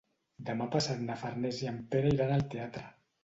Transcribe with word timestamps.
Demà 0.45 0.67
passat 0.75 1.03
na 1.09 1.17
Farners 1.25 1.61
i 1.65 1.69
en 1.73 1.77
Pere 1.93 2.13
iran 2.17 2.35
al 2.39 2.47
teatre. 2.55 2.85